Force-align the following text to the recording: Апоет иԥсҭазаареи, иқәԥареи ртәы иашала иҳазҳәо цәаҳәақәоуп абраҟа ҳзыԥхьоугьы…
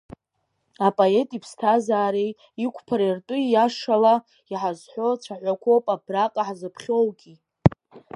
Апоет 0.87 1.29
иԥсҭазаареи, 1.37 2.31
иқәԥареи 2.65 3.15
ртәы 3.17 3.37
иашала 3.41 4.15
иҳазҳәо 4.51 5.07
цәаҳәақәоуп 5.23 5.85
абраҟа 5.95 6.47
ҳзыԥхьоугьы… 6.47 7.33